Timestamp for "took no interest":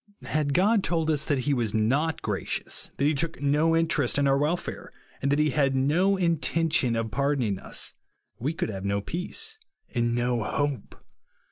3.13-4.17